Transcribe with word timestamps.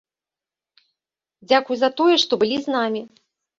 Дзякуй 1.51 1.77
за 1.83 1.89
тое, 2.01 2.15
што 2.25 2.33
былі 2.43 2.57
з 2.67 2.79
намі. 2.79 3.01